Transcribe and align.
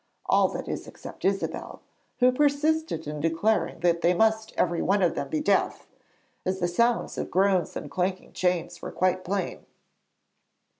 All, 0.25 0.47
that 0.47 0.67
is 0.67 0.87
except 0.87 1.23
Isabelle, 1.25 1.79
who 2.17 2.31
persisted 2.31 3.05
in 3.05 3.21
declaring 3.21 3.81
that 3.81 4.01
they 4.01 4.15
must 4.15 4.51
every 4.57 4.81
one 4.81 5.03
of 5.03 5.13
them 5.13 5.29
be 5.29 5.41
deaf, 5.41 5.87
as 6.43 6.59
the 6.59 6.67
sounds 6.67 7.19
of 7.19 7.29
groans 7.29 7.75
and 7.77 7.91
clanking 7.91 8.33
chains 8.33 8.81
were 8.81 8.91
quite 8.91 9.23
plain. 9.23 9.63